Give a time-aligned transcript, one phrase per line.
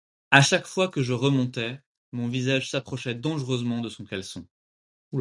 [0.31, 1.79] À chaque fois que je remontais,
[2.11, 4.47] mon visage s’approchait dangereusement de son caleçon.